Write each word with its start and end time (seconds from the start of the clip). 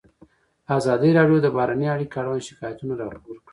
ازادي 0.77 1.09
راډیو 1.17 1.37
د 1.43 1.47
بهرنۍ 1.55 1.87
اړیکې 1.95 2.17
اړوند 2.19 2.47
شکایتونه 2.49 2.93
راپور 3.13 3.37
کړي. 3.43 3.49